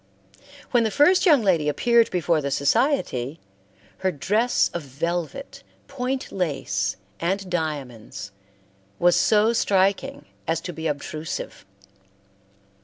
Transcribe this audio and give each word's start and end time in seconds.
When 0.71 0.83
the 0.83 0.89
first 0.89 1.27
young 1.27 1.43
lady 1.43 1.69
appeared 1.69 2.09
before 2.09 2.41
the 2.41 2.49
society, 2.49 3.39
her 3.99 4.11
dress 4.11 4.71
of 4.73 4.81
velvet, 4.81 5.61
point 5.87 6.31
lace, 6.31 6.97
and 7.19 7.47
diamonds, 7.47 8.31
was 8.97 9.15
so 9.15 9.53
striking 9.53 10.25
as 10.47 10.59
to 10.61 10.73
be 10.73 10.87
obtrusive. 10.87 11.65